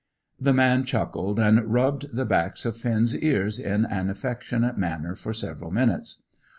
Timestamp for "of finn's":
2.65-3.15